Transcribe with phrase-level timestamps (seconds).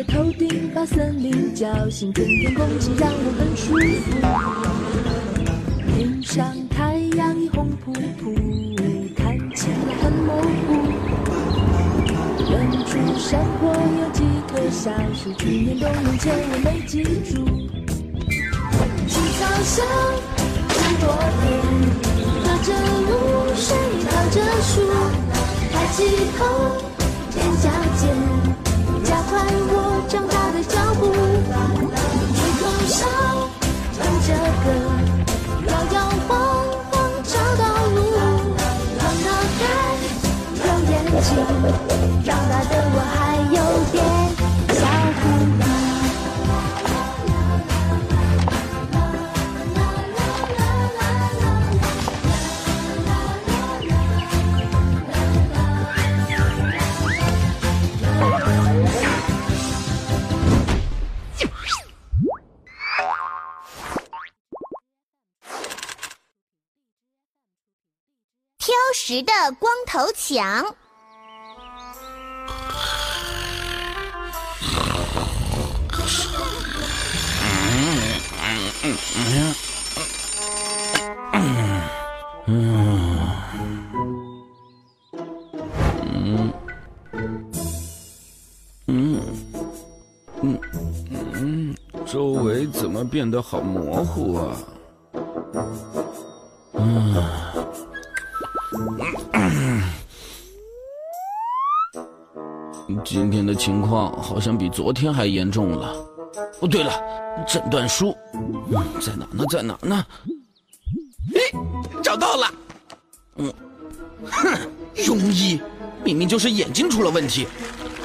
[0.00, 4.16] 在头顶把森林叫醒，春天空气让我很舒服。
[5.94, 8.34] 天上太阳已红扑扑，
[9.14, 10.88] 看起来很模糊。
[12.48, 12.50] 远
[12.86, 17.44] 处山坡有几棵小树，去年冬眠前我没记住。
[19.06, 19.84] 青草香，
[20.78, 21.04] 山坡
[21.42, 21.46] 边。
[22.42, 22.72] 踏着
[23.04, 23.12] 露
[23.54, 23.76] 水，
[24.08, 24.80] 靠着树，
[25.70, 25.98] 抬起
[26.38, 26.40] 头，
[27.32, 28.08] 踮脚尖，
[41.60, 41.68] 长
[42.48, 43.58] 大的我还有
[43.92, 44.00] 点
[44.74, 44.80] 小
[45.20, 45.20] 糊
[45.60, 45.62] 涂。
[68.58, 70.79] 挑食的光头强。
[78.82, 78.96] 嗯
[82.46, 82.62] 嗯
[90.42, 90.58] 嗯
[91.34, 91.74] 嗯
[92.06, 94.56] 周围怎么变得好模糊啊？
[96.72, 97.14] 嗯，
[103.04, 105.94] 今天的情况好像比昨天还严重了。
[106.60, 106.92] 哦，对了，
[107.46, 108.16] 诊断书，
[109.00, 109.44] 在哪呢？
[109.48, 110.06] 在哪呢？
[111.34, 111.40] 哎，
[112.02, 112.50] 找到了。
[113.36, 113.54] 嗯，
[114.30, 114.58] 哼，
[114.96, 115.60] 庸医，
[116.04, 117.46] 明明就是眼睛出了问题，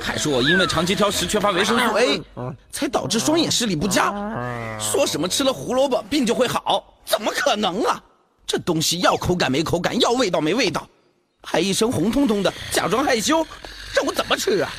[0.00, 2.22] 还说我因为长期挑食缺乏维生素 A，
[2.70, 4.12] 才导致双眼视力不佳。
[4.78, 8.00] 说什么吃了胡萝卜病就会好，怎么可能啊？
[8.46, 10.86] 这东西要口感没口感，要味道没味道，
[11.42, 13.44] 还一身红彤彤的，假装害羞，
[13.94, 14.70] 让我怎么吃啊？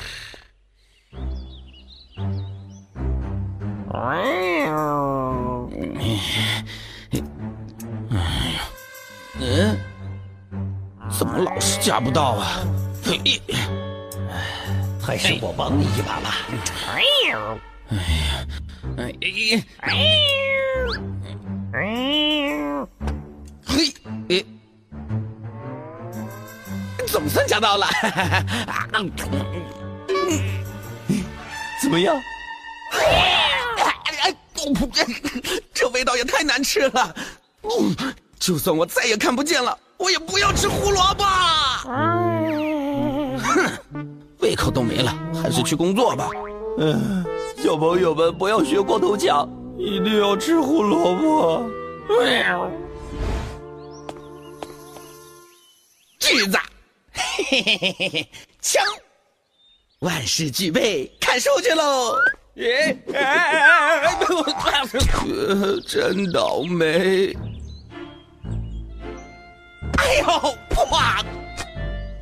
[9.38, 9.78] 嗯，
[11.10, 12.60] 怎么老是夹不到啊？
[13.02, 13.40] 嘿，
[15.02, 16.36] 还是我帮你一把吧。
[16.92, 17.38] 哎呀，
[18.98, 19.14] 哎
[19.80, 19.88] 哎，
[23.66, 23.94] 嘿，
[24.28, 24.44] 哎，
[27.06, 27.86] 总算夹到了。
[31.80, 32.14] 怎么样？
[34.74, 35.06] 哎，
[35.72, 37.14] 这味道也太难吃了。
[37.62, 37.94] 嗯，
[38.38, 41.24] 就算我再也看不见了，我也不要吃胡萝卜。
[43.38, 43.72] 哼，
[44.40, 46.30] 胃口都没了，还是去工作吧。
[46.78, 47.24] 嗯，
[47.62, 51.70] 小朋友们不要学光头强，一定要吃胡萝卜。
[56.18, 56.58] 锯子，
[57.12, 58.28] 嘿嘿嘿嘿嘿，
[58.60, 58.84] 枪，
[60.00, 62.16] 万事俱备，砍树去喽！
[62.58, 64.82] 哎哎哎哎哎！
[65.26, 67.36] 呃，真倒霉。
[69.98, 70.26] 哎呦，
[70.90, 71.22] 哇！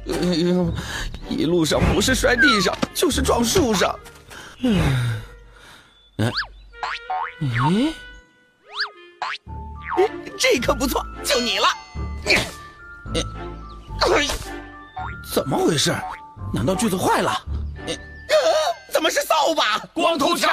[0.08, 0.74] 哎呦，
[1.28, 3.96] 一路上不是摔地上，就是撞树上。
[4.62, 4.80] 嗯，
[6.18, 6.30] 哎，
[7.40, 7.92] 咦，
[10.36, 11.66] 这可不错，就你了。
[12.26, 12.46] 哎，
[15.32, 15.94] 怎么回事？
[16.52, 17.32] 难道锯子坏了？
[18.94, 19.76] 怎么是扫把？
[19.92, 20.48] 光头强，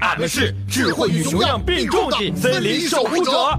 [0.00, 3.52] 俺们是智慧与熊样并重的森林守护者，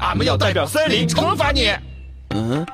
[0.00, 1.72] 俺们要代表森林惩罚你。
[2.34, 2.66] 嗯，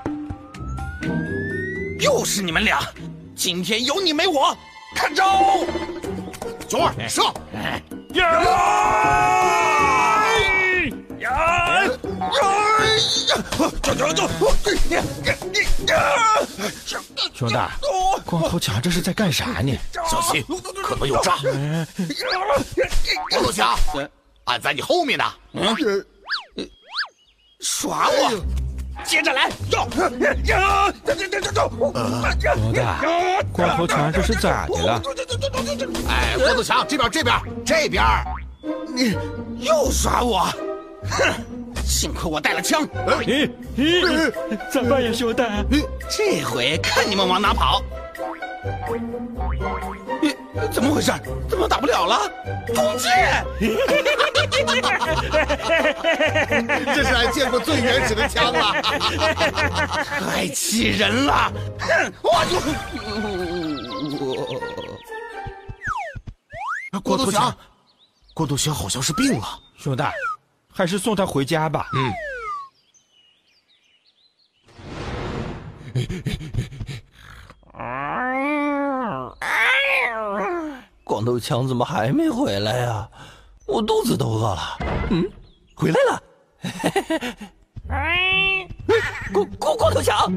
[2.00, 2.80] 又是你们俩，
[3.36, 4.56] 今天有你没我，
[4.96, 5.58] 看招！
[6.66, 7.22] 熊二射！
[8.14, 8.42] 呀！
[11.20, 11.90] 呀！
[13.82, 14.26] 走走走！
[16.86, 16.98] 兄
[17.48, 17.52] 弟，
[18.32, 19.76] 光头强这是在干啥呢？
[20.10, 20.42] 小心，
[20.82, 21.36] 可能有诈！
[23.28, 23.78] 光头强，
[24.44, 25.24] 俺在你后面呢。
[25.52, 25.76] 嗯，
[27.60, 28.42] 耍我！
[29.04, 29.86] 接着来，走，
[30.46, 33.04] 呀，走走走走，老大，
[33.52, 35.02] 光头强这是咋的了？
[36.08, 37.36] 哎，光头强，这边这边
[37.66, 38.02] 这边，
[38.96, 39.14] 你
[39.58, 40.48] 又耍我，
[41.10, 41.34] 哼！
[41.84, 42.86] 幸亏我带了枪，
[43.22, 44.32] 咦咦，
[44.70, 45.42] 咋办呀，兄弟？
[46.10, 47.80] 这回看你们往哪跑！
[50.20, 50.34] 你
[50.72, 51.12] 怎么回事？
[51.48, 52.18] 怎么打不了了？
[52.74, 53.44] 弓箭！
[56.94, 58.72] 这是俺见过最原始的枪了，
[60.20, 61.50] 太气人了！
[61.78, 62.12] 哼！
[62.22, 62.44] 我
[66.90, 67.56] 就郭头强，
[68.34, 69.46] 郭头强好像是病了，
[69.76, 70.02] 兄弟，
[70.72, 71.86] 还是送他回家吧。
[71.94, 72.12] 嗯。
[81.04, 83.08] 光头强怎么还没回来呀？
[83.66, 84.78] 我肚子都饿了。
[85.10, 85.30] 嗯，
[85.74, 86.22] 回来了。
[89.32, 90.32] 光光光头强，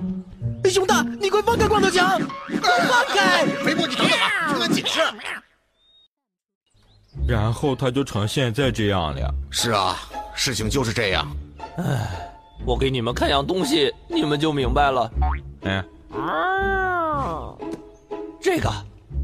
[0.66, 2.20] 兄弟，你快放开光头强！
[2.62, 3.46] 放开！
[3.64, 5.00] 肥波，你等等啊，听俺解释。
[7.28, 9.34] 然后他就成现在这样了。
[9.50, 9.98] 是啊，
[10.36, 11.26] 事情就是这样。
[11.78, 12.08] 唉，
[12.66, 15.10] 我给你们看样东西，你们就明白了。
[15.62, 15.84] 嗯。
[18.42, 18.70] 这个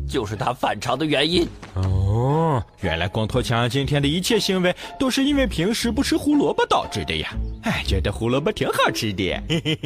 [0.10, 1.48] 就是他反常的原因。
[1.76, 7.30] 哦，原来光头强今天的一切行为都是因为平时不吃胡萝卜导致的呀！
[7.64, 9.32] 哎，觉得胡萝卜挺好吃的。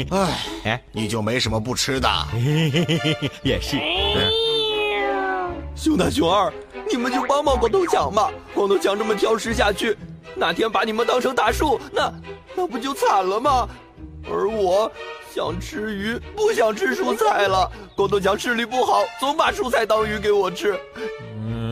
[0.09, 0.33] 哎，
[0.63, 2.09] 哎，你就没什么不吃的？
[3.43, 3.77] 也是。
[5.75, 6.51] 熊大、熊二，
[6.89, 8.31] 你们就帮帮光头强吧！
[8.53, 9.97] 光头强这么挑食下去，
[10.35, 12.11] 哪天把你们当成大树，那
[12.55, 13.67] 那不就惨了吗？
[14.29, 14.91] 而我。
[15.35, 17.69] 想吃鱼，不想吃蔬菜了。
[17.93, 20.79] 光头强视力不好，总把蔬菜当鱼给我吃，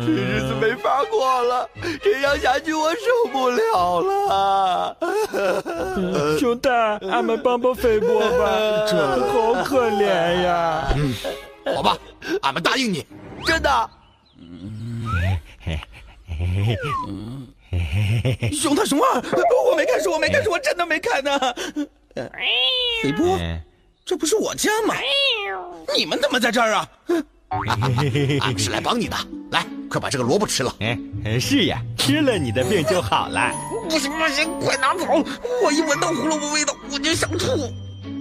[0.06, 1.70] 这日子没法过了。
[2.02, 4.98] 这样下去我受不了了。
[6.38, 6.68] 兄弟，
[7.10, 8.50] 俺们帮帮肥波吧，
[8.86, 8.98] 这
[9.32, 10.94] 好可怜呀。
[10.98, 11.14] 嗯，
[11.74, 11.98] 好吧，
[12.42, 13.08] 俺们答应你，
[13.46, 13.90] 真的。
[18.52, 19.22] 熊大、熊二，
[19.70, 21.40] 我没看书，我没看书，我真的没看呢。
[23.02, 23.38] 肥波，
[24.06, 24.94] 这不是我家吗？
[25.96, 26.88] 你们怎么在这儿啊？
[28.42, 29.16] 俺们是来帮你的，
[29.52, 30.76] 来，快把这个萝卜吃了。
[30.80, 30.98] 哎，
[31.40, 33.52] 是呀，吃了你的病就好了。
[33.90, 35.06] 不行不行，快拿走！
[35.64, 37.72] 我一闻到胡萝卜味道，我就想吐。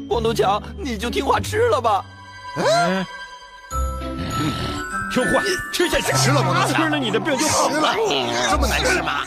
[0.08, 2.04] 光头强，你就听话吃了吧。
[2.56, 3.06] 嗯，
[5.12, 5.42] 听话，
[5.72, 6.12] 吃下去。
[6.16, 7.94] 吃了光头强，吃了你的病就好了。
[8.50, 9.22] 这么难吃吗？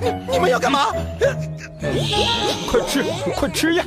[0.00, 0.86] 你你们要干嘛？
[2.70, 3.04] 快吃，
[3.36, 3.84] 快吃呀！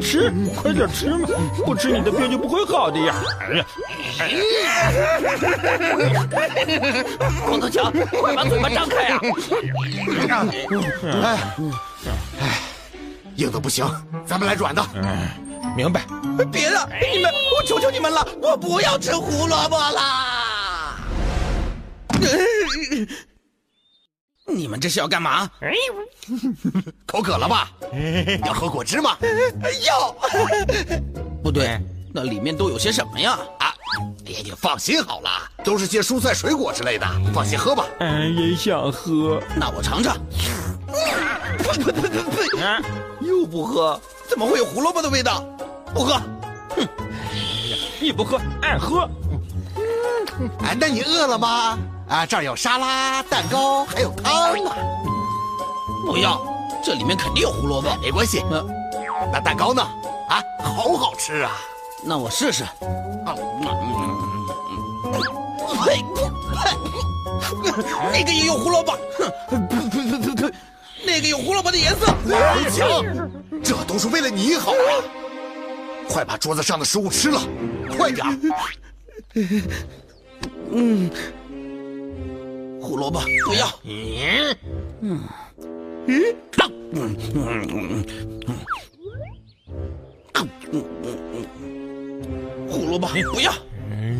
[0.00, 1.28] 吃，快点吃嘛！
[1.64, 3.14] 不吃你的病就不会好的呀！
[3.40, 3.66] 哎呀！
[7.46, 9.20] 光头强，快把嘴巴张开呀！
[10.28, 11.38] 哎，哎，
[13.36, 13.84] 硬的不行，
[14.26, 14.84] 咱们来软的。
[15.76, 16.04] 明白。
[16.52, 20.96] 别了，你们，我求求你们了，我不要吃胡萝卜啦！
[24.46, 25.48] 你们这是要干嘛？
[27.06, 27.70] 口渴了吧？
[28.46, 29.16] 要喝果汁吗？
[29.86, 30.14] 要。
[31.42, 31.80] 不对，
[32.12, 33.38] 那里面都有些什么呀？
[33.58, 33.74] 啊，
[34.26, 35.30] 哎呀，你放心好了，
[35.64, 37.84] 都是些蔬菜水果之类的，放心喝吧。
[38.00, 40.16] 俺也想喝，那我尝尝。
[41.58, 43.13] 呸呸呸呸呸！
[43.24, 43.98] 又不喝，
[44.28, 45.42] 怎么会有胡萝卜的味道？
[45.94, 46.20] 不喝。
[46.76, 46.86] 哼！
[48.00, 49.08] 你不喝，俺喝。
[50.62, 51.78] 哎，那你饿了吗？
[52.08, 54.70] 啊，这儿有沙拉、蛋糕，还有汤呢。
[56.04, 56.38] 不要，
[56.84, 57.88] 这里面肯定有胡萝卜。
[58.02, 58.44] 没关系。
[59.32, 59.82] 那蛋糕呢？
[60.28, 61.52] 啊，好好吃啊。
[62.02, 62.62] 那我试试。
[65.84, 66.04] 呸！
[68.12, 68.92] 那个也有胡萝卜。
[69.18, 69.32] 哼！
[69.68, 70.52] 呸呸呸呸呸！
[71.04, 72.06] 那个有胡萝卜的颜色。
[72.28, 73.30] 光强，
[73.62, 75.04] 这都是为了你好啊！
[76.08, 77.40] 快把桌子上的食物吃了，
[77.96, 78.26] 快点。
[80.70, 81.10] 嗯。
[82.82, 83.66] 胡萝卜不要。
[83.84, 84.56] 嗯。
[85.00, 85.20] 嗯。
[86.06, 86.22] 嗯。
[86.92, 87.16] 嗯。
[87.34, 88.04] 嗯。
[88.46, 88.64] 嗯。
[90.70, 90.82] 嗯。
[92.68, 93.50] 胡萝卜不要。
[93.90, 94.14] 哎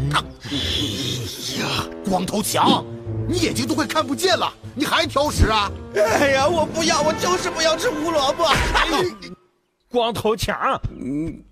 [1.59, 2.85] 呀，光头强，
[3.29, 5.71] 你眼睛都快看不见了，你还挑食啊？
[5.95, 8.47] 哎呀，我不要，我就是不要吃胡萝卜。
[9.91, 11.43] 光头强，嗯，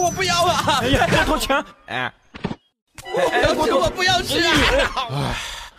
[0.00, 0.80] 我不要啊！
[0.82, 2.12] 哎呀，光头强，哎。
[3.08, 4.52] 我我不要吃啊！
[5.10, 5.36] 哎，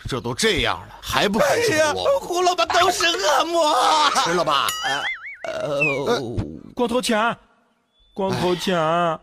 [0.08, 2.26] 这都这样了，还不肯吃胡萝卜？
[2.26, 3.74] 胡萝卜都是恶魔！
[4.24, 4.66] 吃了吧？
[5.44, 5.82] 呃，
[6.74, 7.36] 光头强，
[8.14, 9.20] 光头强，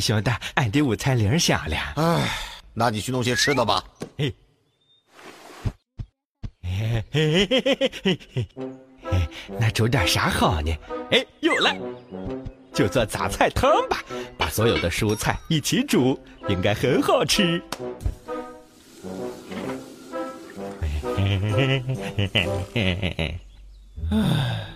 [0.00, 1.76] 兄弟，俺的午餐铃响了。
[1.96, 2.28] 哎，
[2.78, 3.82] 那你去弄些吃的吧。
[4.18, 4.34] 嘿，
[6.62, 8.48] 嘿嘿嘿嘿嘿嘿，
[9.10, 9.28] 哎，
[9.58, 10.76] 那煮点啥好呢？
[11.10, 11.74] 哎，有了，
[12.74, 14.04] 就做杂菜汤吧，
[14.36, 17.62] 把所有的蔬菜一起煮，应该很好吃。
[21.02, 23.40] 嘿嘿嘿嘿嘿嘿嘿
[24.10, 24.68] 唉，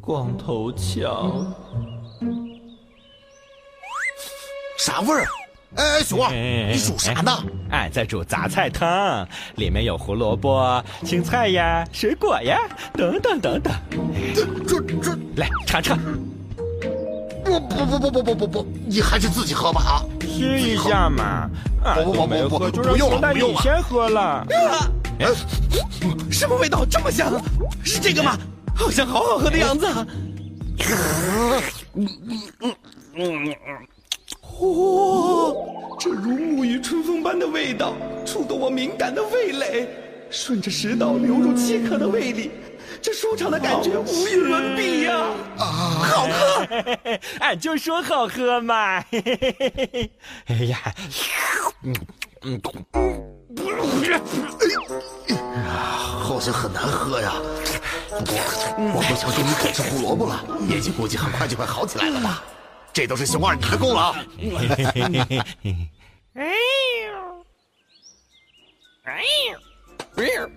[0.00, 1.52] 光头强，
[4.78, 5.26] 啥味儿？
[5.74, 7.30] 哎，熊二，你煮啥呢？
[7.70, 12.58] 俺在煮杂菜汤，里面有胡萝卜、青菜呀、水果呀，
[12.94, 13.72] 等等等等。
[14.34, 15.98] 这这这，来尝尝。
[17.44, 19.92] 不不不不不不不不，你还是自己喝吧啊！
[20.20, 21.48] 试一下嘛。
[22.02, 23.56] 不不不不不，不用了不用了。
[23.56, 24.46] 你先喝了。
[25.20, 25.26] 哎，
[26.30, 27.32] 什么味道这么香？
[27.84, 28.36] 是这个吗？
[28.74, 29.86] 好像好好喝的样子。
[30.78, 31.62] 嗯
[31.94, 32.08] 嗯
[32.62, 32.74] 嗯
[33.14, 33.88] 嗯嗯。
[34.58, 35.54] 嚯，
[36.00, 37.94] 这如沐浴春风般的味道，
[38.26, 39.88] 触动我敏感的味蕾，
[40.30, 42.50] 顺着食道流入饥渴的胃里，
[43.00, 45.16] 这舒畅的感觉无与伦比呀！
[45.58, 46.66] 啊，好喝！
[47.38, 48.98] 俺就说好喝嘛！
[50.46, 50.78] 哎呀，
[51.84, 51.94] 嗯
[52.42, 52.60] 嗯，
[52.96, 54.20] 哎呀，
[56.20, 57.34] 好像很难喝呀。
[58.10, 58.34] 不过
[58.96, 62.42] 我不小心你改吃胡萝卜了，眼睛估计很快就会好起来了吧。
[62.98, 64.12] 这都是熊二你的功劳。
[66.34, 66.50] 哎
[67.06, 67.14] 呦，
[69.04, 69.22] 哎
[70.34, 70.50] 呦，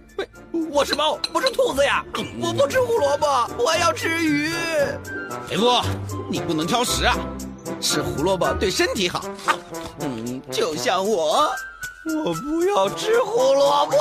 [0.71, 2.03] 我是猫，不是兔子呀！
[2.41, 3.27] 我不吃胡萝卜，
[3.59, 4.49] 我要吃鱼。
[5.47, 5.83] 肥夫，
[6.31, 7.15] 你不能挑食啊！
[7.79, 9.23] 吃胡萝卜对身体好。
[9.99, 11.47] 嗯，就像我，
[12.25, 13.97] 我不要吃胡萝卜。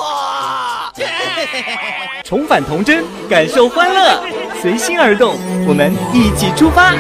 [2.25, 4.23] 重返童真，感受欢乐，
[4.63, 5.37] 随心而动，
[5.69, 6.95] 我们一起出发。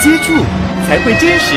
[0.00, 0.32] 接触
[0.86, 1.56] 才会真实，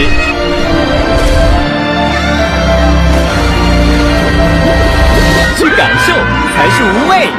[5.55, 6.13] 去感受
[6.55, 7.29] 才是无畏。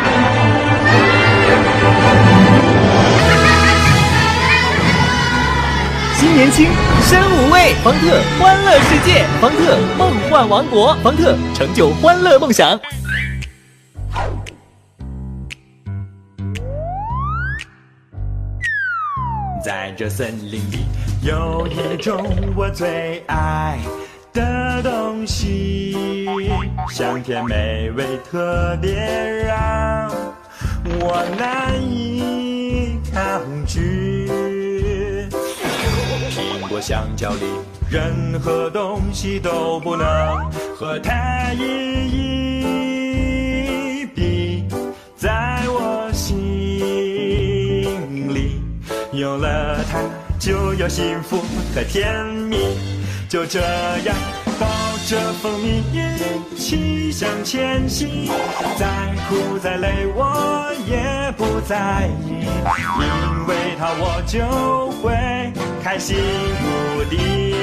[6.15, 6.71] 新年轻，
[7.03, 7.75] 身无畏。
[7.83, 12.79] 方特欢乐世界，方特梦幻王国，方特成就欢乐梦想。
[19.73, 20.85] 在这森林里，
[21.23, 22.23] 有一种
[22.55, 23.79] 我最爱
[24.31, 26.27] 的东西，
[26.91, 30.11] 香甜美味，特别让
[31.01, 34.29] 我难以抗拒。
[36.29, 37.47] 苹果、香蕉里，
[37.91, 40.07] 任何东西都不能
[40.77, 41.63] 和它一
[42.11, 42.52] 一
[49.13, 50.01] 有了它，
[50.39, 52.57] 就有幸福和甜蜜。
[53.29, 54.17] 就这样
[54.59, 54.67] 抱
[55.07, 58.31] 着蜂蜜一起向前行，
[58.79, 58.87] 再
[59.29, 62.47] 苦再累我也不在意，
[63.01, 65.13] 因为它我就会
[65.83, 66.17] 开心
[66.63, 67.55] 无敌。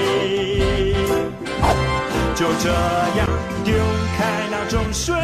[2.36, 2.70] 就这
[3.18, 3.28] 样
[3.66, 3.74] 丢
[4.18, 5.16] 开那种水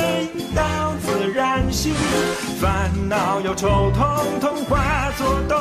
[0.53, 1.93] 到自然醒，
[2.59, 5.57] 烦恼忧愁统统化作动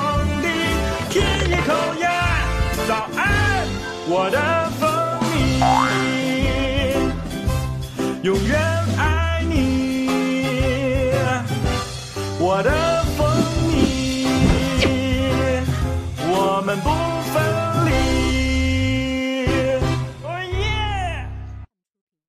[1.14, 1.20] 吸。
[1.20, 2.08] 一口呀，
[2.88, 3.64] 早安，
[4.08, 4.38] 我的
[4.80, 4.90] 蜂
[5.30, 5.62] 蜜，
[8.26, 8.73] 永远